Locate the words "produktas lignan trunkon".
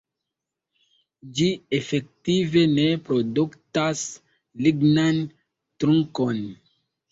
3.11-6.45